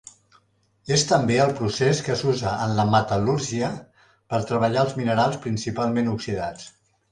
[0.95, 3.71] És també el procés que s'usa en la metal·lúrgia,
[4.35, 6.69] per treballar els minerals principalment oxidats.